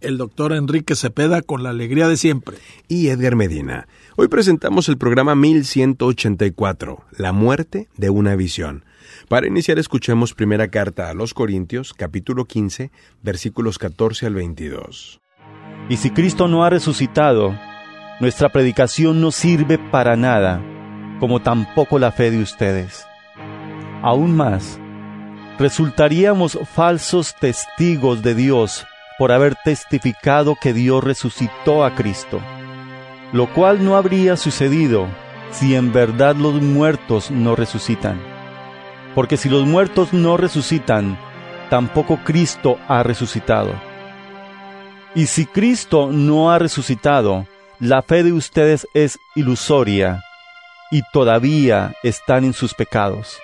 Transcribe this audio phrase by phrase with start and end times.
[0.00, 2.58] El doctor Enrique Cepeda con la alegría de siempre.
[2.86, 3.88] Y Edgar Medina.
[4.16, 8.84] Hoy presentamos el programa 1184, La muerte de una visión.
[9.28, 15.20] Para iniciar escuchemos primera carta a los Corintios, capítulo 15, versículos 14 al 22.
[15.88, 17.58] Y si Cristo no ha resucitado,
[18.20, 20.62] nuestra predicación no sirve para nada,
[21.18, 23.04] como tampoco la fe de ustedes.
[24.02, 24.78] Aún más,
[25.58, 28.86] resultaríamos falsos testigos de Dios
[29.18, 32.40] por haber testificado que Dios resucitó a Cristo,
[33.32, 35.08] lo cual no habría sucedido
[35.50, 38.20] si en verdad los muertos no resucitan.
[39.14, 41.18] Porque si los muertos no resucitan,
[41.68, 43.74] tampoco Cristo ha resucitado.
[45.14, 47.46] Y si Cristo no ha resucitado,
[47.80, 50.22] la fe de ustedes es ilusoria
[50.90, 53.38] y todavía están en sus pecados.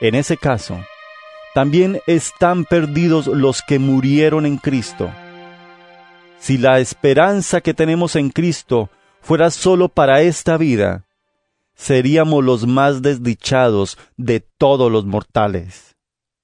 [0.00, 0.78] En ese caso,
[1.56, 5.10] también están perdidos los que murieron en Cristo.
[6.38, 8.90] Si la esperanza que tenemos en Cristo
[9.22, 11.06] fuera sólo para esta vida,
[11.74, 15.96] seríamos los más desdichados de todos los mortales.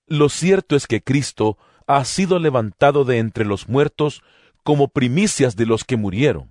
[0.07, 4.23] Lo cierto es que Cristo ha sido levantado de entre los muertos
[4.63, 6.49] como primicias de los que murieron.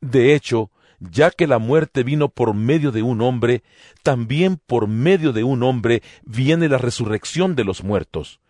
[0.00, 3.62] De hecho, ya que la muerte vino por medio de un hombre,
[4.02, 8.40] también por medio de un hombre viene la resurrección de los muertos.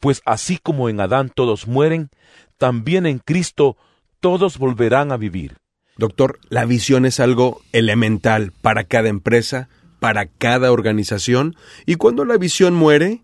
[0.00, 2.10] Pues así como en Adán todos mueren,
[2.58, 3.76] también en Cristo
[4.20, 5.56] todos volverán a vivir.
[5.96, 9.68] Doctor, la visión es algo elemental para cada empresa,
[10.00, 11.54] para cada organización,
[11.86, 13.22] y cuando la visión muere,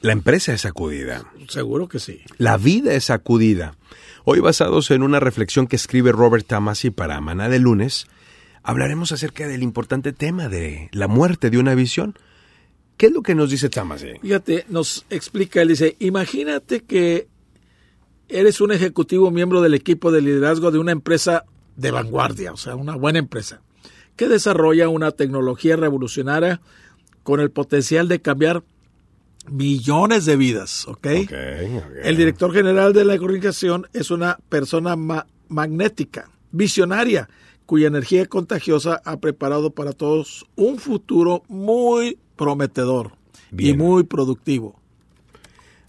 [0.00, 1.24] la empresa es sacudida.
[1.48, 2.22] Seguro que sí.
[2.36, 3.76] La vida es sacudida.
[4.24, 8.06] Hoy, basados en una reflexión que escribe Robert Tamasi para Maná de lunes,
[8.62, 12.14] hablaremos acerca del importante tema de la muerte de una visión.
[12.96, 14.12] ¿Qué es lo que nos dice Tamasi?
[14.22, 17.26] Fíjate, nos explica, él dice, imagínate que
[18.28, 21.44] eres un ejecutivo miembro del equipo de liderazgo de una empresa
[21.74, 23.60] de vanguardia, o sea, una buena empresa,
[24.14, 26.60] que desarrolla una tecnología revolucionaria
[27.24, 28.62] con el potencial de cambiar
[29.50, 30.98] millones de vidas, ¿ok?
[30.98, 31.80] Okay, okay.
[32.04, 37.28] El director general de la organización es una persona ma magnética, visionaria,
[37.66, 43.12] cuya energía contagiosa ha preparado para todos un futuro muy prometedor
[43.50, 43.74] Bien.
[43.74, 44.80] y muy productivo.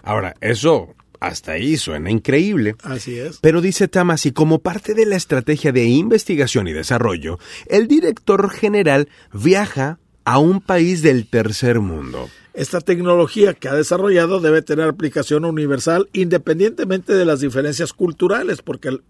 [0.02, 2.76] Ahora, eso hasta ahí suena increíble.
[2.84, 3.40] Así es.
[3.40, 9.08] Pero dice Tamasi, como parte de la estrategia de investigación y desarrollo, el director general
[9.32, 12.30] viaja a un país del tercer mundo.
[12.54, 18.90] Esta tecnología que ha desarrollado debe tener aplicación universal independientemente de las diferencias culturales, porque
[18.90, 19.02] él,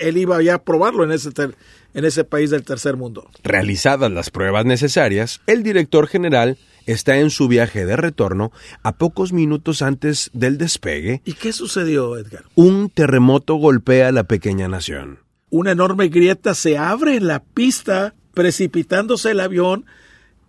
[0.00, 1.54] él iba ya a probarlo en ese, ter,
[1.94, 3.30] en ese país del tercer mundo.
[3.44, 8.50] Realizadas las pruebas necesarias, el director general está en su viaje de retorno
[8.82, 11.22] a pocos minutos antes del despegue.
[11.24, 12.44] ¿Y qué sucedió, Edgar?
[12.56, 15.20] Un terremoto golpea la pequeña nación.
[15.50, 19.84] Una enorme grieta se abre en la pista, precipitándose el avión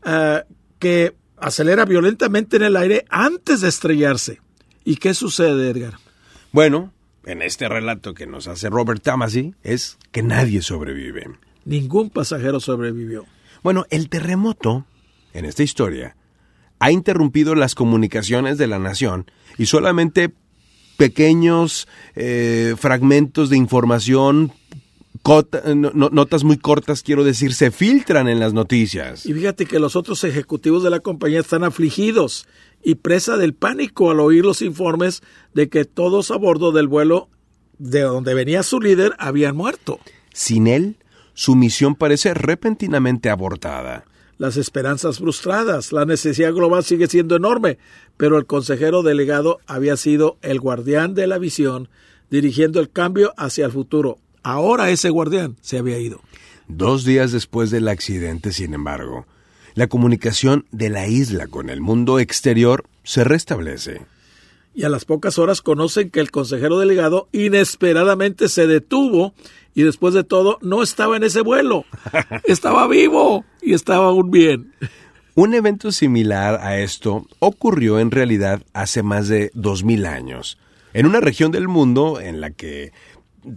[0.05, 0.41] uh,
[0.79, 4.41] que acelera violentamente en el aire antes de estrellarse.
[4.83, 5.95] ¿Y qué sucede, Edgar?
[6.51, 6.93] Bueno,
[7.25, 11.27] en este relato que nos hace Robert Tamasi es que nadie sobrevive.
[11.65, 13.25] Ningún pasajero sobrevivió.
[13.63, 14.85] Bueno, el terremoto,
[15.33, 16.15] en esta historia,
[16.79, 20.33] ha interrumpido las comunicaciones de la nación y solamente
[20.97, 24.51] pequeños eh, fragmentos de información
[25.23, 29.25] notas muy cortas, quiero decir, se filtran en las noticias.
[29.25, 32.47] Y fíjate que los otros ejecutivos de la compañía están afligidos
[32.83, 35.21] y presa del pánico al oír los informes
[35.53, 37.29] de que todos a bordo del vuelo
[37.77, 39.99] de donde venía su líder habían muerto.
[40.33, 40.97] Sin él,
[41.33, 44.05] su misión parece repentinamente abortada.
[44.37, 47.77] Las esperanzas frustradas, la necesidad global sigue siendo enorme,
[48.17, 51.89] pero el consejero delegado había sido el guardián de la visión,
[52.31, 54.17] dirigiendo el cambio hacia el futuro.
[54.43, 56.21] Ahora ese guardián se había ido.
[56.67, 59.25] Dos días después del accidente, sin embargo,
[59.73, 64.01] la comunicación de la isla con el mundo exterior se restablece.
[64.73, 69.33] Y a las pocas horas conocen que el consejero delegado inesperadamente se detuvo
[69.75, 71.85] y después de todo no estaba en ese vuelo.
[72.45, 74.73] estaba vivo y estaba aún bien.
[75.35, 80.57] Un evento similar a esto ocurrió en realidad hace más de dos mil años,
[80.93, 82.91] en una región del mundo en la que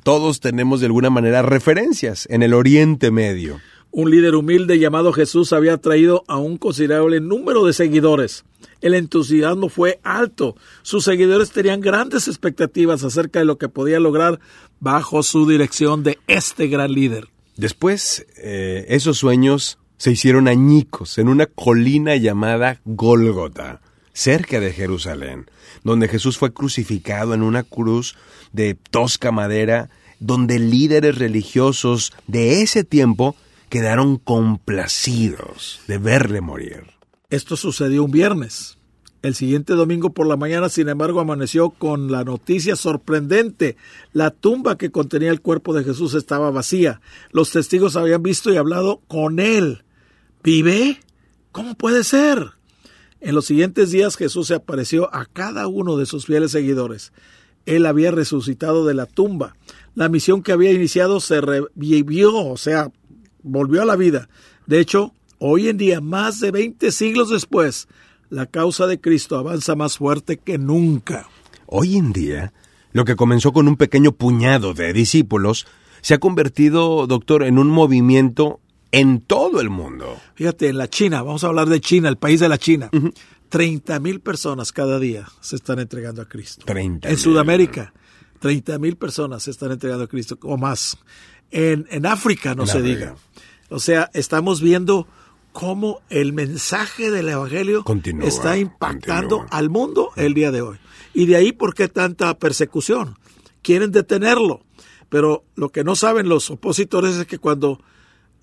[0.03, 3.61] todos tenemos de alguna manera referencias en el Oriente Medio.
[3.91, 8.45] Un líder humilde llamado Jesús había traído a un considerable número de seguidores.
[8.81, 10.57] El entusiasmo fue alto.
[10.83, 14.41] Sus seguidores tenían grandes expectativas acerca de lo que podía lograr
[14.81, 17.29] bajo su dirección de este gran líder.
[17.57, 23.81] Después, eh, esos sueños se hicieron añicos en una colina llamada Gólgota,
[24.15, 25.51] cerca de Jerusalén,
[25.83, 28.17] donde Jesús fue crucificado en una cruz
[28.53, 29.91] de tosca madera,
[30.21, 33.37] donde líderes religiosos de ese tiempo
[33.69, 36.85] quedaron complacidos de verle morir.
[37.29, 38.79] Esto sucedió un viernes.
[39.23, 43.77] El siguiente domingo por la mañana, sin embargo, amaneció con la noticia sorprendente.
[44.13, 47.01] La tumba que contenía el cuerpo de Jesús estaba vacía.
[47.31, 49.85] Los testigos habían visto y hablado con él.
[50.43, 51.01] ¿Vive?
[51.53, 52.51] ¿Cómo puede ser?
[53.25, 57.11] En los siguientes días Jesús se apareció a cada uno de sus fieles seguidores.
[57.65, 59.57] Él había resucitado de la tumba.
[59.95, 62.93] La misión que había iniciado se revivió, o sea,
[63.43, 64.29] volvió a la vida.
[64.67, 67.89] De hecho, hoy en día, más de 20 siglos después,
[68.29, 71.27] la causa de Cristo avanza más fuerte que nunca.
[71.65, 72.53] Hoy en día,
[72.93, 75.67] lo que comenzó con un pequeño puñado de discípulos
[76.03, 78.61] se ha convertido, doctor, en un movimiento
[79.01, 80.17] en todo el mundo.
[80.35, 82.91] Fíjate, en la China, vamos a hablar de China, el país de la China.
[83.49, 86.65] 30 mil personas cada día se están entregando a Cristo.
[86.67, 87.93] 30 en Sudamérica,
[88.41, 90.97] 30 mil personas se están entregando a Cristo o más.
[91.51, 92.99] En, en África, no En se África.
[92.99, 93.15] diga.
[93.71, 95.07] O sea, estamos viendo
[95.53, 99.59] cómo el mensaje del Evangelio Continúa, está impactando continúa.
[99.59, 100.79] al mundo el día de hoy.
[101.13, 103.17] Y de ahí, ¿por qué tanta persecución?
[103.63, 104.63] Quieren detenerlo.
[105.09, 107.81] Pero lo que no saben los opositores es que cuando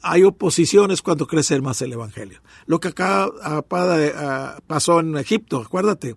[0.01, 2.42] hay oposición es cuando crece más el Evangelio.
[2.65, 6.15] Lo que acá ah, ah, pasó en Egipto, acuérdate.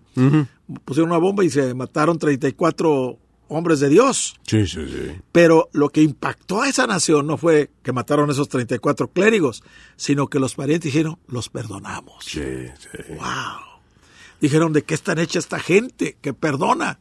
[0.83, 4.35] Pusieron una bomba y se mataron 34 hombres de Dios.
[4.47, 5.11] Sí, sí, sí.
[5.31, 9.63] Pero lo que impactó a esa nación no fue que mataron esos 34 clérigos,
[9.95, 12.25] sino que los parientes dijeron, los perdonamos.
[12.25, 12.41] Sí,
[12.79, 13.13] sí.
[13.13, 13.81] ¡Wow!
[14.41, 16.99] Dijeron, ¿de qué están hecha esta gente que perdona?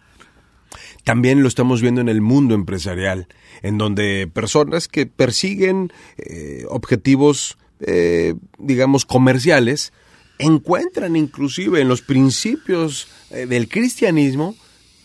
[1.05, 3.29] También lo estamos viendo en el mundo empresarial,
[3.63, 9.93] en donde personas que persiguen eh, objetivos, eh, digamos, comerciales,
[10.39, 14.57] encuentran inclusive en los principios eh, del cristianismo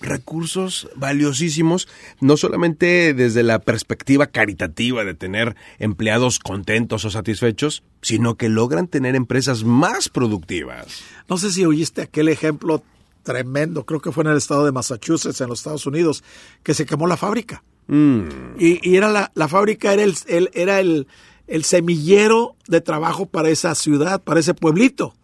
[0.01, 1.87] recursos valiosísimos,
[2.21, 8.87] no solamente desde la perspectiva caritativa de tener empleados contentos o satisfechos, sino que logran
[8.87, 11.01] tener empresas más productivas.
[11.27, 12.81] No sé si oíste aquel ejemplo
[13.23, 16.23] tremendo, creo que fue en el estado de Massachusetts, en los Estados Unidos,
[16.63, 17.63] que se quemó la fábrica.
[17.91, 21.07] Y, y era la, la fábrica era el, el- era el,
[21.47, 25.15] el semillero de trabajo para esa ciudad, para ese pueblito.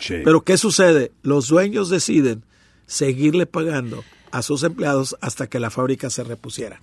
[0.00, 0.14] Sí.
[0.24, 1.12] Pero ¿qué sucede?
[1.22, 2.42] Los dueños deciden
[2.86, 4.02] seguirle pagando
[4.32, 6.80] a sus empleados hasta que la fábrica se repusiera.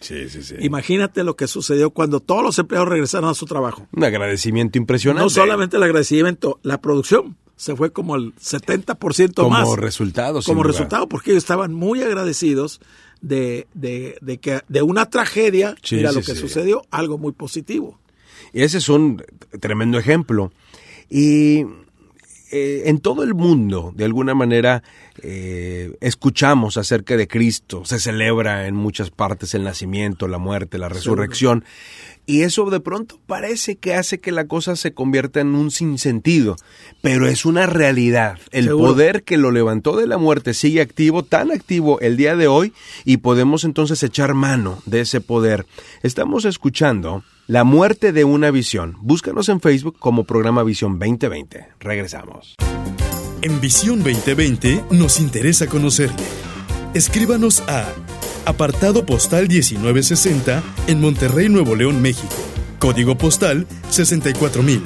[0.00, 0.56] sí, sí, sí.
[0.60, 3.86] Imagínate lo que sucedió cuando todos los empleados regresaron a su trabajo.
[3.92, 5.22] Un agradecimiento impresionante.
[5.22, 9.68] No solamente el agradecimiento, la producción se fue como el 70% como más.
[9.76, 10.40] resultado.
[10.40, 12.80] sin como resultado, porque ellos estaban muy agradecidos
[13.20, 16.38] de, de, de que de una tragedia, Sí, mira sí, lo que sí.
[16.40, 17.98] sucedió, algo muy positivo.
[18.52, 19.22] Y ese es un
[19.60, 20.52] tremendo ejemplo.
[21.10, 21.64] Y
[22.50, 24.82] eh, en todo el mundo, de alguna manera,
[25.22, 27.84] eh, escuchamos acerca de Cristo.
[27.84, 31.64] Se celebra en muchas partes el nacimiento, la muerte, la resurrección.
[32.24, 36.56] Y eso de pronto parece que hace que la cosa se convierta en un sinsentido.
[37.02, 38.38] Pero es una realidad.
[38.50, 38.88] El Seguro.
[38.88, 42.72] poder que lo levantó de la muerte sigue activo, tan activo el día de hoy,
[43.04, 45.66] y podemos entonces echar mano de ese poder.
[46.02, 48.98] Estamos escuchando La muerte de una visión.
[49.00, 51.68] Búscanos en Facebook como programa Visión 2020.
[51.80, 52.56] Regresamos.
[53.40, 56.26] En Visión 2020 nos interesa conocerle.
[56.92, 57.86] Escríbanos a
[58.44, 62.36] apartado postal 1960 en Monterrey, Nuevo León, México.
[62.78, 64.82] Código postal 64000.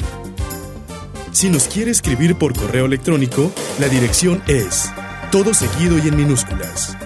[1.32, 3.50] Si nos quiere escribir por correo electrónico,
[3.80, 4.88] la dirección es
[5.32, 6.96] todo seguido y en minúsculas.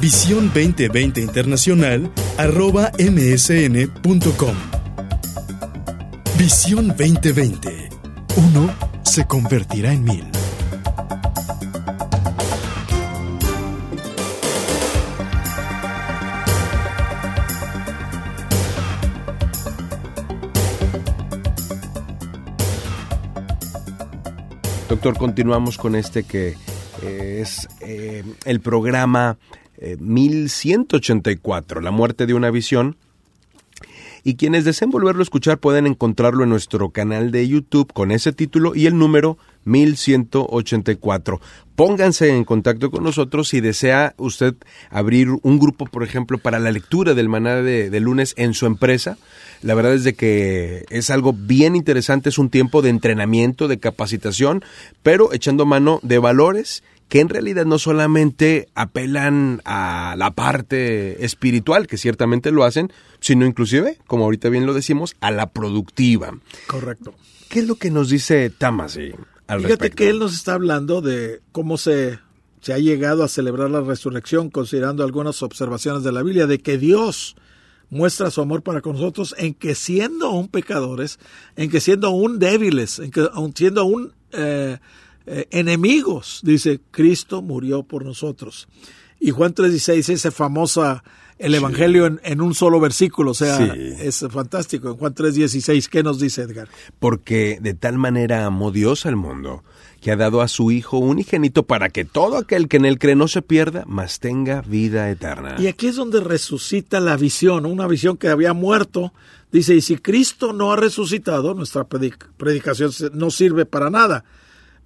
[0.00, 4.79] Visión 2020 Internacional arroba msn.com.
[6.42, 7.90] Visión 2020.
[8.38, 10.24] Uno se convertirá en mil.
[24.88, 26.56] Doctor, continuamos con este que
[27.02, 29.36] eh, es eh, el programa
[29.76, 32.96] eh, 1184, La muerte de una visión.
[34.24, 38.32] Y quienes deseen volverlo a escuchar pueden encontrarlo en nuestro canal de YouTube con ese
[38.32, 41.40] título y el número 1184.
[41.74, 44.54] Pónganse en contacto con nosotros si desea usted
[44.90, 48.66] abrir un grupo, por ejemplo, para la lectura del maná de, de, lunes en su
[48.66, 49.16] empresa.
[49.62, 53.78] La verdad es de que es algo bien interesante, es un tiempo de entrenamiento, de
[53.78, 54.62] capacitación,
[55.02, 61.88] pero echando mano de valores que en realidad no solamente apelan a la parte espiritual,
[61.88, 66.38] que ciertamente lo hacen, sino inclusive, como ahorita bien lo decimos, a la productiva.
[66.68, 67.12] Correcto.
[67.48, 69.10] ¿Qué es lo que nos dice Tamasi?
[69.48, 69.96] Al Fíjate respecto?
[69.96, 72.20] que él nos está hablando de cómo se,
[72.60, 76.78] se ha llegado a celebrar la resurrección, considerando algunas observaciones de la Biblia, de que
[76.78, 77.34] Dios
[77.88, 81.18] muestra su amor para con nosotros en que siendo aún pecadores,
[81.56, 84.78] en que siendo aún débiles, en que aún siendo aún eh,
[85.26, 88.68] eh, enemigos, dice, Cristo murió por nosotros.
[89.20, 91.04] Y Juan 3.16, ese famosa,
[91.38, 93.94] el Evangelio en, en, un solo versículo, o sea, sí.
[93.98, 94.88] es fantástico.
[94.88, 96.68] En Juan 3.16, ¿qué nos dice Edgar?
[96.98, 99.62] Porque de tal manera amó Dios al mundo,
[100.00, 103.14] que ha dado a su Hijo unigénito para que todo aquel que en él cree
[103.14, 105.56] no se pierda, mas tenga vida eterna.
[105.58, 109.12] Y aquí es donde resucita la visión, una visión que había muerto.
[109.52, 114.24] Dice, y si Cristo no ha resucitado, nuestra predicación no sirve para nada.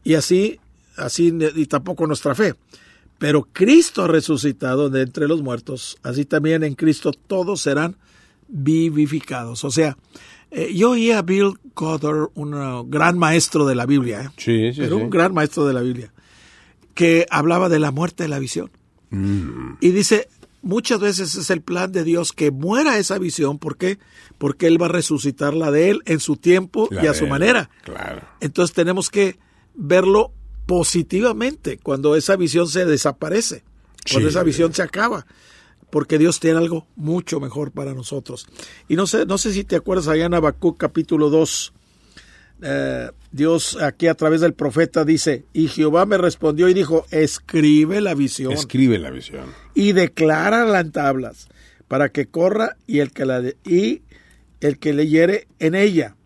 [0.05, 0.61] Y así,
[0.97, 2.55] así, y tampoco nuestra fe.
[3.19, 7.97] Pero Cristo ha resucitado de entre los muertos, así también en Cristo todos serán
[8.49, 9.65] vivificados.
[9.65, 9.97] O sea,
[10.51, 14.29] eh, yo oí a Bill Goddard, un uh, gran maestro de la Biblia, ¿eh?
[14.37, 15.03] sí, sí, pero sí.
[15.03, 16.13] un gran maestro de la Biblia,
[16.95, 18.71] que hablaba de la muerte de la visión.
[19.11, 19.79] Mm.
[19.81, 20.29] Y dice,
[20.63, 23.59] muchas veces es el plan de Dios que muera esa visión.
[23.59, 23.99] ¿Por qué?
[24.39, 27.31] Porque Él va a resucitarla de Él en su tiempo La y a su él,
[27.31, 27.71] manera.
[27.85, 28.23] Claro.
[28.41, 29.39] Entonces tenemos que
[29.75, 30.33] verlo
[30.67, 33.63] positivamente cuando esa visión se desaparece,
[34.11, 34.33] cuando Sí.
[34.37, 35.27] esa visión se acaba,
[35.91, 38.47] porque Dios tiene algo mucho mejor para nosotros.
[38.89, 41.73] Y no sé, no sé si te acuerdas allá en Habacuc capítulo 2,
[42.63, 48.01] eh, Dios aquí a través del profeta dice, y Jehová me respondió y dijo, escribe
[48.01, 49.47] la visión Escribe la visión.
[49.75, 51.49] y declárala en tablas
[51.89, 54.03] para que corra y el que la de- y
[54.61, 56.17] el que leyere en ella.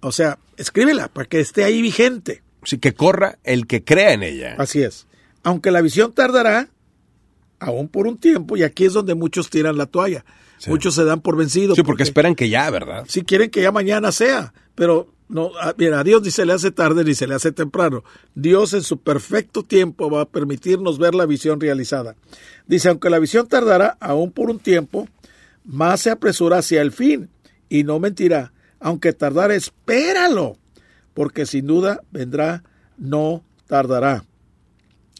[0.00, 2.42] O sea, escríbela para que esté ahí vigente.
[2.64, 4.54] Sí, que corra el que crea en ella.
[4.58, 5.06] Así es.
[5.42, 6.68] Aunque la visión tardará,
[7.58, 10.24] aún por un tiempo, y aquí es donde muchos tiran la toalla.
[10.58, 10.68] Sí.
[10.70, 11.76] Muchos se dan por vencidos.
[11.76, 13.04] Sí, porque esperan que ya, ¿verdad?
[13.08, 16.52] si quieren que ya mañana sea, pero no, a- mira, a Dios ni se le
[16.52, 18.04] hace tarde ni se le hace temprano.
[18.34, 22.14] Dios en su perfecto tiempo va a permitirnos ver la visión realizada.
[22.66, 25.08] Dice, aunque la visión tardará aún por un tiempo,
[25.64, 27.30] más se apresura hacia el fin
[27.70, 28.52] y no mentirá.
[28.80, 30.56] Aunque tardar, espéralo,
[31.14, 32.64] porque sin duda vendrá,
[32.96, 34.24] no tardará.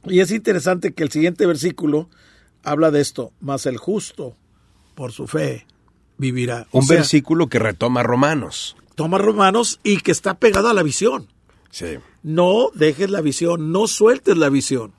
[0.05, 2.09] Y es interesante que el siguiente versículo
[2.63, 4.35] habla de esto, mas el justo
[4.95, 5.67] por su fe
[6.17, 6.67] vivirá.
[6.71, 8.77] O Un sea, versículo que retoma Romanos.
[8.95, 11.29] toma Romanos y que está pegado a la visión.
[11.71, 11.99] Sí.
[12.23, 14.93] No dejes la visión, no sueltes la visión.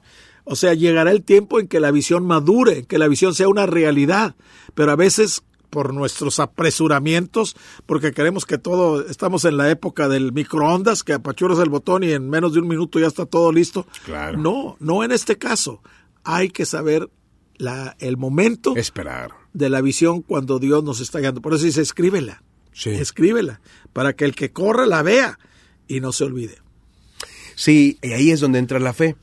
[0.44, 3.48] O sea, llegará el tiempo en que la visión madure, en que la visión sea
[3.48, 4.36] una realidad,
[4.74, 7.56] pero a veces por nuestros apresuramientos,
[7.88, 12.12] porque queremos que todo, estamos en la época del microondas, que apachuras el botón y
[12.12, 13.88] en menos de un minuto ya está todo listo.
[14.06, 14.38] Claro.
[14.38, 15.82] No, no en este caso.
[16.24, 17.10] Hay que saber
[17.56, 19.32] la, el momento Esperar.
[19.54, 21.42] de la visión cuando Dios nos está guiando.
[21.42, 22.44] Por eso dice, escríbela.
[22.74, 22.92] Sí.
[22.92, 23.60] Escríbela,
[23.92, 25.40] para que el que corra la vea
[25.88, 26.58] y no se olvide.
[27.56, 29.16] Sí, y ahí es donde entra la fe.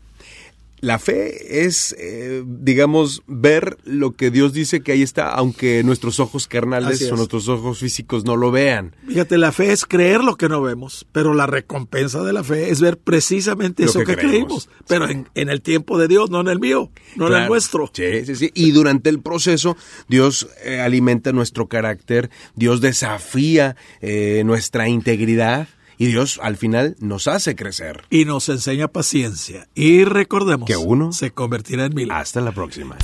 [0.80, 6.20] La fe es, eh, digamos, ver lo que Dios dice que ahí está, aunque nuestros
[6.20, 8.94] ojos carnales o nuestros ojos físicos no lo vean.
[9.06, 12.70] Fíjate, la fe es creer lo que no vemos, pero la recompensa de la fe
[12.70, 14.66] es ver precisamente Lo eso que que, creemos.
[14.66, 17.48] creímos, pero en, en el tiempo de Dios, no en el mío, no en el
[17.48, 17.90] nuestro.
[17.92, 18.50] Sí, sí, sí.
[18.54, 19.76] Y durante el proceso,
[20.08, 27.26] Dios eh, alimenta nuestro carácter, Dios desafía eh, nuestra integridad y Dios al final nos
[27.28, 28.04] hace crecer.
[28.10, 29.68] Y nos enseña paciencia.
[29.74, 32.10] Y recordemos Que uno- se convertirá en mil.
[32.10, 32.96] Hasta la próxima.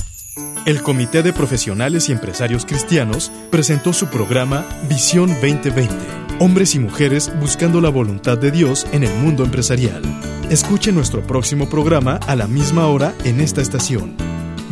[0.65, 5.93] El Comité de Profesionales y Empresarios Cristianos presentó su programa Visión 2020.
[6.39, 10.01] Hombres y mujeres buscando la voluntad de Dios en el mundo empresarial.
[10.49, 14.15] Escuche nuestro próximo programa a la misma hora en esta estación.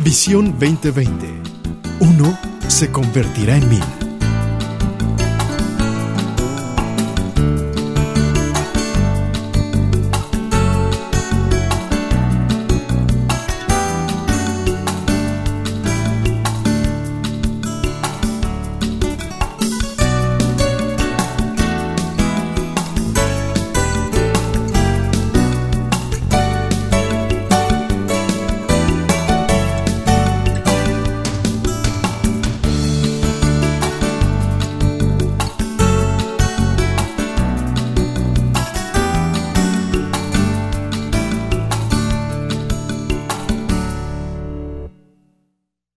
[0.04, 1.26] Visión 2020.
[2.00, 2.38] Uno
[2.68, 3.84] se convertirá en mil.